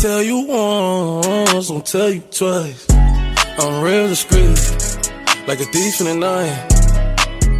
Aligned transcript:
tell 0.00 0.22
you 0.22 0.46
once, 0.46 1.68
don't 1.68 1.84
tell 1.84 2.10
you 2.10 2.20
twice. 2.30 2.86
I'm 2.90 3.82
real 3.82 4.06
discreet, 4.06 4.56
like 5.48 5.60
a 5.60 5.64
thief 5.64 6.00
in 6.00 6.06
the 6.06 6.14
night. 6.14 6.77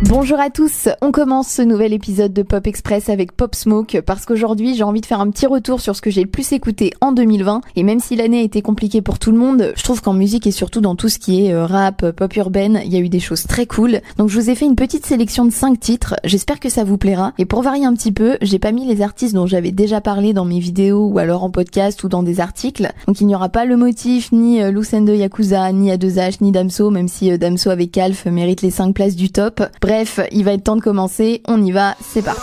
Bonjour 0.04 0.38
à 0.38 0.48
tous, 0.48 0.88
on 1.02 1.10
commence 1.10 1.48
ce 1.48 1.60
nouvel 1.60 1.92
épisode 1.92 2.32
de 2.32 2.42
Pop 2.42 2.68
Express 2.68 3.08
avec 3.08 3.32
Pop 3.32 3.56
Smoke 3.56 4.00
parce 4.06 4.26
qu'aujourd'hui 4.26 4.76
j'ai 4.76 4.84
envie 4.84 5.00
de 5.00 5.06
faire 5.06 5.20
un 5.20 5.28
petit 5.28 5.48
retour 5.48 5.80
sur 5.80 5.96
ce 5.96 6.00
que 6.00 6.08
j'ai 6.08 6.22
le 6.22 6.28
plus 6.28 6.52
écouté 6.52 6.92
en 7.00 7.10
2020 7.10 7.62
et 7.74 7.82
même 7.82 7.98
si 7.98 8.14
l'année 8.14 8.38
a 8.38 8.42
été 8.42 8.62
compliquée 8.62 9.02
pour 9.02 9.18
tout 9.18 9.32
le 9.32 9.38
monde, 9.38 9.72
je 9.74 9.82
trouve 9.82 10.00
qu'en 10.00 10.12
musique 10.12 10.46
et 10.46 10.52
surtout 10.52 10.80
dans 10.80 10.94
tout 10.94 11.08
ce 11.08 11.18
qui 11.18 11.44
est 11.44 11.52
euh, 11.52 11.66
rap, 11.66 12.12
pop 12.12 12.36
urbaine, 12.36 12.80
il 12.84 12.92
y 12.92 12.96
a 12.96 13.00
eu 13.00 13.08
des 13.08 13.18
choses 13.18 13.42
très 13.42 13.66
cool. 13.66 14.00
Donc 14.18 14.28
je 14.28 14.38
vous 14.38 14.50
ai 14.50 14.54
fait 14.54 14.66
une 14.66 14.76
petite 14.76 15.04
sélection 15.04 15.44
de 15.44 15.50
5 15.50 15.80
titres, 15.80 16.14
j'espère 16.22 16.60
que 16.60 16.68
ça 16.68 16.84
vous 16.84 16.96
plaira 16.96 17.32
et 17.36 17.44
pour 17.44 17.62
varier 17.62 17.84
un 17.84 17.94
petit 17.94 18.12
peu, 18.12 18.38
j'ai 18.40 18.60
pas 18.60 18.70
mis 18.70 18.86
les 18.86 19.02
artistes 19.02 19.34
dont 19.34 19.46
j'avais 19.46 19.72
déjà 19.72 20.00
parlé 20.00 20.32
dans 20.32 20.44
mes 20.44 20.60
vidéos 20.60 21.08
ou 21.08 21.18
alors 21.18 21.42
en 21.42 21.50
podcast 21.50 22.04
ou 22.04 22.08
dans 22.08 22.22
des 22.22 22.38
articles. 22.38 22.92
Donc 23.08 23.20
il 23.20 23.26
n'y 23.26 23.34
aura 23.34 23.48
pas 23.48 23.64
le 23.64 23.76
motif 23.76 24.30
ni 24.30 24.62
euh, 24.62 24.70
Lucendo 24.70 25.12
Yakuza, 25.12 25.72
ni 25.72 25.90
A2H, 25.90 26.36
ni 26.40 26.52
Damso 26.52 26.90
même 26.90 27.08
si 27.08 27.32
euh, 27.32 27.36
Damso 27.36 27.70
avec 27.70 27.90
Calf 27.90 28.26
mérite 28.26 28.62
les 28.62 28.70
5 28.70 28.94
places 28.94 29.16
du 29.16 29.30
top. 29.30 29.60
Bref, 29.88 30.20
il 30.32 30.44
va 30.44 30.52
être 30.52 30.64
temps 30.64 30.76
de 30.76 30.82
commencer, 30.82 31.40
on 31.48 31.64
y 31.64 31.72
va, 31.72 31.94
c'est 32.02 32.20
parti. 32.20 32.42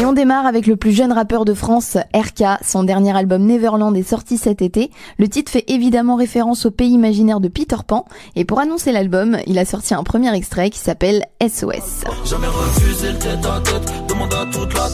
Et 0.00 0.04
on 0.06 0.14
démarre 0.14 0.46
avec 0.46 0.66
le 0.66 0.76
plus 0.76 0.92
jeune 0.92 1.12
rappeur 1.12 1.44
de 1.44 1.52
France, 1.52 1.98
RK. 2.14 2.64
Son 2.66 2.82
dernier 2.82 3.14
album 3.14 3.44
Neverland 3.44 3.94
est 3.94 4.08
sorti 4.08 4.38
cet 4.38 4.62
été. 4.62 4.90
Le 5.18 5.28
titre 5.28 5.52
fait 5.52 5.64
évidemment 5.68 6.16
référence 6.16 6.64
au 6.64 6.70
pays 6.70 6.92
imaginaire 6.92 7.40
de 7.40 7.48
Peter 7.48 7.76
Pan. 7.86 8.06
Et 8.34 8.46
pour 8.46 8.58
annoncer 8.58 8.90
l'album, 8.90 9.36
il 9.46 9.58
a 9.58 9.66
sorti 9.66 9.92
un 9.92 10.02
premier 10.02 10.34
extrait 10.34 10.70
qui 10.70 10.78
s'appelle 10.78 11.26
SOS. 11.46 12.04
Jamais 12.24 12.46
refusé 12.46 13.12
le 13.12 13.18
tête 13.18 13.44
à 13.44 13.60
tête, 13.60 13.92
demande 14.08 14.32
à 14.32 14.46
toute 14.46 14.72
la 14.72 14.88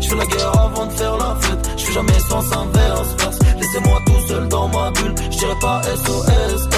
Je 0.00 0.08
fais 0.08 0.16
la 0.16 0.24
guerre 0.24 0.58
avant 0.58 0.86
de 0.86 0.92
faire 0.92 1.18
la 1.18 1.36
fête, 1.42 1.70
je 1.75 1.75
jamais 1.96 2.20
sans 2.28 2.44
inverse. 2.52 3.16
Laissez-moi 3.58 4.02
tout 4.04 4.28
seul 4.28 4.46
dans 4.48 4.68
ma 4.68 4.90
bulle, 4.90 5.14
je 5.30 5.38
dirais 5.38 5.58
pas 5.62 5.80
SOS. 5.82 6.68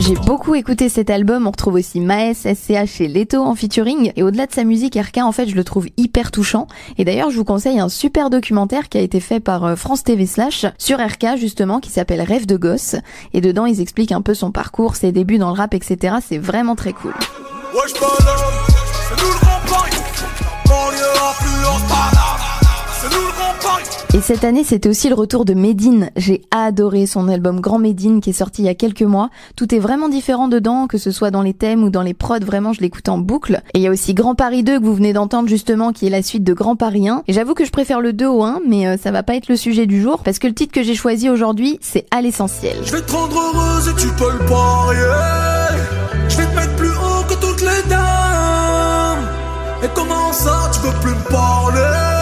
J'ai 0.00 0.16
beaucoup 0.16 0.56
écouté 0.56 0.88
cet 0.88 1.10
album, 1.10 1.46
on 1.46 1.52
retrouve 1.52 1.74
aussi 1.74 2.00
Maes, 2.00 2.34
SCH 2.34 3.00
et 3.00 3.06
Leto 3.06 3.40
en 3.40 3.54
featuring, 3.54 4.10
et 4.16 4.24
au-delà 4.24 4.48
de 4.48 4.52
sa 4.52 4.64
musique, 4.64 4.96
RK 4.96 5.18
en 5.18 5.30
fait 5.30 5.46
je 5.46 5.54
le 5.54 5.62
trouve 5.62 5.86
hyper 5.96 6.32
touchant, 6.32 6.66
et 6.98 7.04
d'ailleurs 7.04 7.30
je 7.30 7.36
vous 7.36 7.44
conseille 7.44 7.78
un 7.78 7.88
super 7.88 8.30
documentaire 8.30 8.88
qui 8.88 8.98
a 8.98 9.00
été 9.00 9.20
fait 9.20 9.38
par 9.38 9.64
euh, 9.64 9.76
France 9.76 10.02
TV 10.02 10.26
Slash 10.26 10.66
sur 10.76 10.98
RK 10.98 11.36
justement, 11.36 11.78
qui 11.78 11.90
s'appelle 11.90 12.20
Rêve 12.20 12.46
de 12.46 12.56
gosse, 12.56 12.96
et 13.32 13.40
dedans 13.40 13.66
ils 13.66 13.80
expliquent 13.80 14.12
un 14.12 14.22
peu 14.22 14.34
son 14.34 14.50
parcours, 14.50 14.96
ses 14.96 15.12
débuts 15.12 15.38
dans 15.38 15.50
le 15.50 15.56
rap, 15.56 15.72
etc. 15.74 16.16
C'est 16.20 16.38
vraiment 16.38 16.74
très 16.74 16.92
cool. 16.92 17.14
Et 24.14 24.20
cette 24.20 24.44
année, 24.44 24.62
c'était 24.62 24.88
aussi 24.88 25.08
le 25.08 25.16
retour 25.16 25.44
de 25.44 25.54
Medine. 25.54 26.10
J'ai 26.14 26.42
adoré 26.52 27.04
son 27.06 27.26
album 27.28 27.60
Grand 27.60 27.80
Medine 27.80 28.20
qui 28.20 28.30
est 28.30 28.34
sorti 28.34 28.62
il 28.62 28.66
y 28.66 28.68
a 28.68 28.74
quelques 28.76 29.02
mois. 29.02 29.28
Tout 29.56 29.74
est 29.74 29.80
vraiment 29.80 30.08
différent 30.08 30.46
dedans, 30.46 30.86
que 30.86 30.98
ce 30.98 31.10
soit 31.10 31.32
dans 31.32 31.42
les 31.42 31.52
thèmes 31.52 31.82
ou 31.82 31.90
dans 31.90 32.02
les 32.02 32.14
prods. 32.14 32.38
Vraiment, 32.38 32.72
je 32.72 32.80
l'écoute 32.80 33.08
en 33.08 33.18
boucle. 33.18 33.60
Et 33.74 33.78
il 33.78 33.82
y 33.82 33.88
a 33.88 33.90
aussi 33.90 34.14
Grand 34.14 34.36
Paris 34.36 34.62
2 34.62 34.78
que 34.78 34.84
vous 34.84 34.94
venez 34.94 35.12
d'entendre 35.12 35.48
justement, 35.48 35.92
qui 35.92 36.06
est 36.06 36.10
la 36.10 36.22
suite 36.22 36.44
de 36.44 36.54
Grand 36.54 36.76
Paris 36.76 37.08
1. 37.08 37.24
Et 37.26 37.32
j'avoue 37.32 37.54
que 37.54 37.64
je 37.64 37.72
préfère 37.72 38.00
le 38.00 38.12
2 38.12 38.26
au 38.26 38.44
1, 38.44 38.60
mais 38.68 38.86
euh, 38.86 38.96
ça 38.96 39.10
va 39.10 39.24
pas 39.24 39.34
être 39.34 39.48
le 39.48 39.56
sujet 39.56 39.86
du 39.86 40.00
jour 40.00 40.22
parce 40.22 40.38
que 40.38 40.46
le 40.46 40.54
titre 40.54 40.72
que 40.72 40.84
j'ai 40.84 40.94
choisi 40.94 41.28
aujourd'hui, 41.28 41.78
c'est 41.80 42.06
à 42.12 42.22
l'essentiel. 42.22 42.76
Je 42.84 42.92
vais 42.92 43.02
te 43.02 43.10
rendre 43.10 43.36
heureuse 43.36 43.88
et 43.88 44.00
tu 44.00 44.06
peux 44.16 44.30
le 44.30 44.46
parier. 44.46 45.80
Je 46.28 46.36
vais 46.36 46.46
te 46.46 46.54
mettre 46.54 46.76
plus 46.76 46.90
haut 46.90 47.24
que 47.28 47.34
toutes 47.34 47.62
les 47.62 47.90
dames. 47.90 49.18
Et 49.82 49.88
comment 49.92 50.32
ça, 50.32 50.70
tu 50.72 50.86
veux 50.86 50.94
plus 51.00 51.10
me 51.10 51.30
parler? 51.30 52.13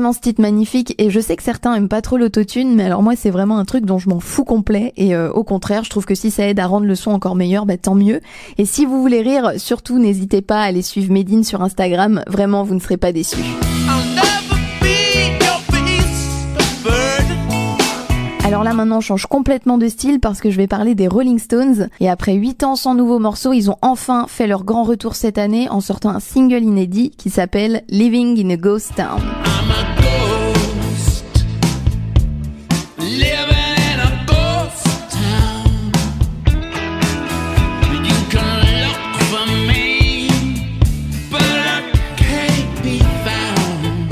Vraiment 0.00 0.14
ce 0.14 0.20
titre 0.20 0.40
magnifique 0.40 0.94
et 0.96 1.10
je 1.10 1.20
sais 1.20 1.36
que 1.36 1.42
certains 1.42 1.74
aiment 1.74 1.90
pas 1.90 2.00
trop 2.00 2.16
l'autotune, 2.16 2.74
mais 2.74 2.84
alors 2.84 3.02
moi 3.02 3.16
c'est 3.16 3.28
vraiment 3.28 3.58
un 3.58 3.66
truc 3.66 3.84
dont 3.84 3.98
je 3.98 4.08
m'en 4.08 4.18
fous 4.18 4.44
complet 4.44 4.94
et 4.96 5.14
euh, 5.14 5.30
au 5.30 5.44
contraire 5.44 5.84
je 5.84 5.90
trouve 5.90 6.06
que 6.06 6.14
si 6.14 6.30
ça 6.30 6.48
aide 6.48 6.58
à 6.58 6.66
rendre 6.66 6.86
le 6.86 6.94
son 6.94 7.10
encore 7.10 7.36
meilleur, 7.36 7.66
bah 7.66 7.76
tant 7.76 7.94
mieux. 7.94 8.22
Et 8.56 8.64
si 8.64 8.86
vous 8.86 9.02
voulez 9.02 9.20
rire, 9.20 9.52
surtout 9.58 9.98
n'hésitez 9.98 10.40
pas 10.40 10.62
à 10.62 10.64
aller 10.64 10.80
suivre 10.80 11.12
Medine 11.12 11.44
sur 11.44 11.60
Instagram, 11.60 12.24
vraiment 12.26 12.64
vous 12.64 12.74
ne 12.74 12.80
serez 12.80 12.96
pas 12.96 13.12
déçus. 13.12 13.44
Alors 18.42 18.64
là 18.64 18.72
maintenant 18.72 18.96
on 18.96 19.02
change 19.02 19.26
complètement 19.26 19.76
de 19.76 19.86
style 19.86 20.18
parce 20.18 20.40
que 20.40 20.50
je 20.50 20.56
vais 20.56 20.66
parler 20.66 20.94
des 20.94 21.08
Rolling 21.08 21.38
Stones 21.38 21.90
et 22.00 22.08
après 22.08 22.32
8 22.32 22.62
ans 22.62 22.74
sans 22.74 22.94
nouveaux 22.94 23.18
morceaux, 23.18 23.52
ils 23.52 23.70
ont 23.70 23.76
enfin 23.82 24.24
fait 24.28 24.46
leur 24.46 24.64
grand 24.64 24.84
retour 24.84 25.14
cette 25.14 25.36
année 25.36 25.68
en 25.68 25.82
sortant 25.82 26.08
un 26.08 26.20
single 26.20 26.62
inédit 26.62 27.10
qui 27.10 27.28
s'appelle 27.28 27.82
Living 27.90 28.42
in 28.42 28.48
a 28.48 28.56
Ghost 28.56 28.94
Town. 28.96 29.49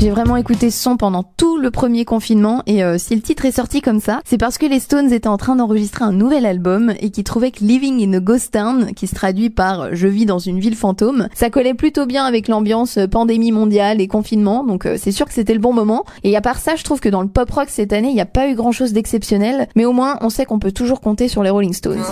J'ai 0.01 0.11
vraiment 0.11 0.37
écouté 0.37 0.71
ce 0.71 0.81
son 0.81 0.97
pendant 0.97 1.25
tout 1.25 1.59
le 1.59 1.73
premier 1.73 2.05
confinement 2.05 2.63
et 2.67 2.85
euh, 2.85 2.99
si 2.99 3.17
le 3.17 3.21
titre 3.21 3.45
est 3.47 3.53
sorti 3.53 3.81
comme 3.81 4.01
ça, 4.01 4.21
c'est 4.25 4.39
parce 4.39 4.57
que 4.57 4.65
les 4.65 4.79
Stones 4.79 5.13
étaient 5.13 5.27
en 5.27 5.39
train 5.39 5.57
d'enregistrer 5.57 6.05
un 6.05 6.13
nouvel 6.13 6.47
album 6.47 6.95
et 7.01 7.11
qui 7.11 7.25
trouvaient 7.25 7.51
que 7.51 7.65
Living 7.65 8.01
in 8.09 8.17
a 8.17 8.21
Ghost 8.21 8.53
Town, 8.53 8.93
qui 8.95 9.09
se 9.09 9.17
traduit 9.17 9.51
par 9.51 9.97
Je 9.97 10.07
vis 10.07 10.25
dans 10.25 10.39
une 10.39 10.61
ville 10.61 10.77
fantôme, 10.77 11.27
ça 11.35 11.51
collait 11.51 11.75
plutôt 11.75 12.07
bien 12.07 12.25
avec 12.25 12.47
l'ambiance 12.47 12.97
euh, 12.97 13.09
pandémie 13.09 13.51
mondiale 13.51 14.01
et 14.01 14.07
confinement, 14.07 14.63
donc 14.63 14.87
euh, 14.87 14.97
c'est 15.03 15.11
sûr 15.11 15.27
que 15.27 15.33
c'était 15.33 15.53
le 15.53 15.59
bon 15.59 15.73
moment. 15.73 16.05
Et 16.23 16.37
à 16.37 16.41
part 16.41 16.59
ça, 16.59 16.77
je 16.77 16.85
trouve 16.85 17.01
que 17.01 17.09
dans 17.09 17.23
le 17.23 17.29
pop 17.29 17.51
rock 17.51 17.67
cette 17.69 17.93
année, 17.93 18.11
il 18.11 18.15
n'y 18.15 18.21
a 18.21 18.27
pas 18.27 18.49
eu 18.49 18.55
grand 18.55 18.71
chose 18.71 18.93
d'exceptionnel, 18.93 19.67
mais 19.75 19.85
au 19.85 19.93
moins 19.93 20.17
on 20.21 20.31
sait 20.31 20.45
qu'on 20.45 20.61
peut 20.61 20.73
toujours 20.73 21.01
compter 21.01 21.27
sur 21.27 21.43
les 21.43 21.51
Rolling 21.51 21.73
Stones. 21.73 22.05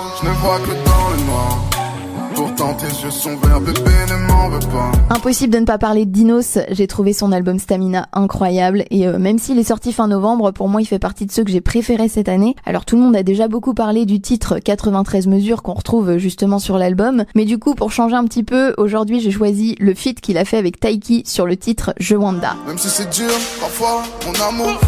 Impossible 5.08 5.52
de 5.52 5.60
ne 5.60 5.64
pas 5.64 5.78
parler 5.78 6.04
de 6.04 6.10
Dinos, 6.10 6.58
j'ai 6.70 6.86
trouvé 6.86 7.12
son 7.12 7.32
album 7.32 7.58
Stamina 7.58 8.08
incroyable 8.12 8.84
et 8.90 9.06
euh, 9.06 9.18
même 9.18 9.38
s'il 9.38 9.58
est 9.58 9.64
sorti 9.64 9.92
fin 9.92 10.08
novembre, 10.08 10.50
pour 10.50 10.68
moi 10.68 10.82
il 10.82 10.86
fait 10.86 10.98
partie 10.98 11.26
de 11.26 11.32
ceux 11.32 11.44
que 11.44 11.50
j'ai 11.50 11.60
préférés 11.60 12.08
cette 12.08 12.28
année. 12.28 12.56
Alors 12.64 12.84
tout 12.84 12.96
le 12.96 13.02
monde 13.02 13.16
a 13.16 13.22
déjà 13.22 13.48
beaucoup 13.48 13.72
parlé 13.72 14.04
du 14.04 14.20
titre 14.20 14.58
93 14.58 15.28
mesures 15.28 15.62
qu'on 15.62 15.74
retrouve 15.74 16.18
justement 16.18 16.58
sur 16.58 16.76
l'album, 16.76 17.24
mais 17.34 17.44
du 17.44 17.58
coup 17.58 17.74
pour 17.74 17.92
changer 17.92 18.16
un 18.16 18.24
petit 18.24 18.42
peu, 18.42 18.74
aujourd'hui 18.78 19.20
j'ai 19.20 19.30
choisi 19.30 19.76
le 19.78 19.94
feat 19.94 20.20
qu'il 20.20 20.38
a 20.38 20.44
fait 20.44 20.58
avec 20.58 20.80
Taiki 20.80 21.22
sur 21.24 21.46
le 21.46 21.56
titre 21.56 21.94
Je 21.98 22.16
Wanda. 22.16 22.56
Même 22.66 22.78
si 22.78 22.88
c'est 22.88 23.08
dur, 23.10 23.30
parfois 23.60 24.02
mon 24.26 24.48
amour 24.48 24.78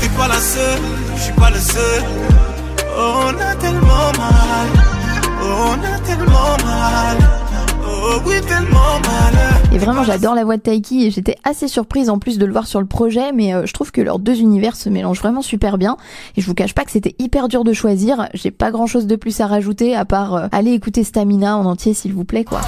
T'es 0.00 0.08
pas 0.16 0.28
la 0.28 0.38
seule, 0.38 0.80
je 1.16 1.22
suis 1.22 1.34
pas 1.34 1.50
le 1.50 1.58
seul. 1.58 2.02
Oh, 2.96 3.24
on 3.24 3.40
a 3.40 3.54
tellement 3.56 4.12
mal. 4.16 4.84
Vraiment, 9.84 10.02
j'adore 10.02 10.34
la 10.34 10.44
voix 10.44 10.56
de 10.56 10.62
Taiki 10.62 11.06
et 11.06 11.10
j'étais 11.10 11.36
assez 11.44 11.68
surprise 11.68 12.08
en 12.08 12.18
plus 12.18 12.38
de 12.38 12.46
le 12.46 12.52
voir 12.52 12.66
sur 12.66 12.80
le 12.80 12.86
projet, 12.86 13.32
mais 13.32 13.54
euh, 13.54 13.66
je 13.66 13.72
trouve 13.74 13.92
que 13.92 14.00
leurs 14.00 14.18
deux 14.18 14.40
univers 14.40 14.76
se 14.76 14.88
mélangent 14.88 15.20
vraiment 15.20 15.42
super 15.42 15.76
bien. 15.76 15.98
Et 16.36 16.40
je 16.40 16.46
vous 16.46 16.54
cache 16.54 16.72
pas 16.72 16.84
que 16.84 16.90
c'était 16.90 17.14
hyper 17.18 17.48
dur 17.48 17.64
de 17.64 17.72
choisir. 17.74 18.28
J'ai 18.32 18.50
pas 18.50 18.70
grand 18.70 18.86
chose 18.86 19.06
de 19.06 19.16
plus 19.16 19.40
à 19.40 19.46
rajouter 19.46 19.94
à 19.94 20.04
part 20.06 20.34
euh, 20.34 20.46
aller 20.52 20.72
écouter 20.72 21.04
Stamina 21.04 21.56
en 21.58 21.66
entier 21.66 21.92
s'il 21.92 22.14
vous 22.14 22.24
plaît 22.24 22.44
quoi. 22.44 22.60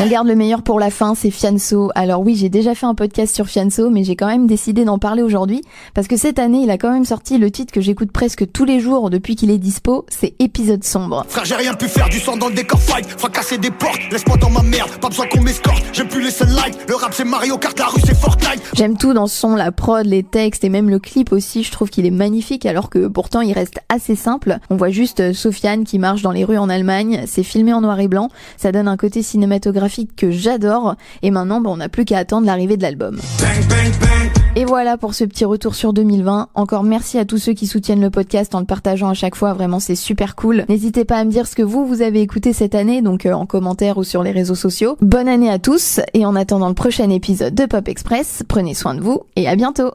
On 0.00 0.06
garde 0.06 0.28
le 0.28 0.36
meilleur 0.36 0.62
pour 0.62 0.78
la 0.78 0.90
fin, 0.90 1.16
c'est 1.16 1.32
Fianso. 1.32 1.90
Alors 1.96 2.20
oui, 2.20 2.36
j'ai 2.36 2.48
déjà 2.48 2.76
fait 2.76 2.86
un 2.86 2.94
podcast 2.94 3.34
sur 3.34 3.46
Fianso, 3.46 3.90
mais 3.90 4.04
j'ai 4.04 4.14
quand 4.14 4.28
même 4.28 4.46
décidé 4.46 4.84
d'en 4.84 5.00
parler 5.00 5.22
aujourd'hui 5.22 5.60
parce 5.92 6.06
que 6.06 6.16
cette 6.16 6.38
année, 6.38 6.60
il 6.62 6.70
a 6.70 6.78
quand 6.78 6.92
même 6.92 7.04
sorti 7.04 7.36
le 7.36 7.50
titre 7.50 7.72
que 7.72 7.80
j'écoute 7.80 8.12
presque 8.12 8.48
tous 8.52 8.64
les 8.64 8.78
jours 8.78 9.10
depuis 9.10 9.34
qu'il 9.34 9.50
est 9.50 9.58
dispo, 9.58 10.06
c'est 10.08 10.34
Épisode 10.38 10.84
sombre. 10.84 11.24
Frère, 11.28 11.44
j'ai 11.44 11.56
rien 11.56 11.74
pu 11.74 11.88
faire 11.88 12.08
du 12.08 12.20
sang 12.20 12.36
dans 12.36 12.46
le 12.46 12.54
décor 12.54 12.80
fight, 12.80 13.08
fracasser 13.08 13.58
des 13.58 13.72
portes, 13.72 13.98
laisse-moi 14.12 14.36
dans 14.36 14.50
ma 14.50 14.62
merde, 14.62 14.88
pas 15.00 15.08
besoin 15.08 15.26
qu'on 15.26 15.40
m'escorte, 15.40 15.82
j'aime 15.92 16.06
plus 16.06 16.22
les 16.22 16.30
sunlight, 16.30 16.78
le 16.88 16.94
rap 16.94 17.12
c'est 17.12 17.24
Mario 17.24 17.58
Kart, 17.58 17.76
la 17.76 17.86
rue 17.86 18.00
c'est 18.04 18.16
Fortnite. 18.16 18.62
J'aime 18.74 18.96
tout 18.96 19.14
dans 19.14 19.26
ce 19.26 19.36
son, 19.36 19.56
la 19.56 19.72
prod, 19.72 20.06
les 20.06 20.22
textes 20.22 20.62
et 20.62 20.68
même 20.68 20.90
le 20.90 21.00
clip 21.00 21.32
aussi, 21.32 21.64
je 21.64 21.72
trouve 21.72 21.90
qu'il 21.90 22.06
est 22.06 22.12
magnifique 22.12 22.66
alors 22.66 22.88
que 22.88 23.08
pourtant 23.08 23.40
il 23.40 23.52
reste 23.52 23.80
assez 23.88 24.14
simple. 24.14 24.58
On 24.70 24.76
voit 24.76 24.90
juste 24.90 25.32
Sofiane 25.32 25.82
qui 25.82 25.98
marche 25.98 26.22
dans 26.22 26.30
les 26.30 26.44
rues 26.44 26.58
en 26.58 26.68
Allemagne, 26.68 27.24
c'est 27.26 27.42
filmé 27.42 27.72
en 27.72 27.80
noir 27.80 27.98
et 27.98 28.06
blanc, 28.06 28.28
ça 28.56 28.70
donne 28.70 28.86
un 28.86 28.96
côté 28.96 29.22
cinématographique 29.22 29.87
que 30.16 30.30
j'adore. 30.30 30.96
Et 31.22 31.30
maintenant, 31.30 31.60
bah, 31.60 31.70
on 31.70 31.76
n'a 31.78 31.88
plus 31.88 32.04
qu'à 32.04 32.18
attendre 32.18 32.46
l'arrivée 32.46 32.76
de 32.76 32.82
l'album. 32.82 33.18
Et 34.56 34.64
voilà 34.64 34.96
pour 34.96 35.14
ce 35.14 35.24
petit 35.24 35.44
retour 35.44 35.74
sur 35.74 35.92
2020. 35.92 36.48
Encore 36.54 36.82
merci 36.82 37.18
à 37.18 37.24
tous 37.24 37.38
ceux 37.38 37.52
qui 37.52 37.66
soutiennent 37.66 38.00
le 38.00 38.10
podcast 38.10 38.54
en 38.54 38.60
le 38.60 38.66
partageant 38.66 39.08
à 39.08 39.14
chaque 39.14 39.36
fois. 39.36 39.52
Vraiment, 39.52 39.78
c'est 39.78 39.94
super 39.94 40.34
cool. 40.34 40.64
N'hésitez 40.68 41.04
pas 41.04 41.16
à 41.16 41.24
me 41.24 41.30
dire 41.30 41.46
ce 41.46 41.54
que 41.54 41.62
vous, 41.62 41.86
vous 41.86 42.02
avez 42.02 42.20
écouté 42.22 42.52
cette 42.52 42.74
année, 42.74 43.00
donc 43.00 43.24
euh, 43.24 43.32
en 43.32 43.46
commentaire 43.46 43.98
ou 43.98 44.04
sur 44.04 44.22
les 44.22 44.32
réseaux 44.32 44.56
sociaux. 44.56 44.96
Bonne 45.00 45.28
année 45.28 45.50
à 45.50 45.58
tous. 45.58 46.00
Et 46.12 46.26
en 46.26 46.34
attendant 46.34 46.68
le 46.68 46.74
prochain 46.74 47.08
épisode 47.10 47.54
de 47.54 47.66
Pop 47.66 47.86
Express, 47.88 48.42
prenez 48.48 48.74
soin 48.74 48.94
de 48.94 49.00
vous 49.00 49.20
et 49.36 49.48
à 49.48 49.54
bientôt. 49.54 49.92